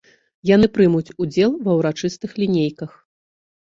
[0.49, 3.01] Яны прымуць удзел ва ўрачыстых лінейках.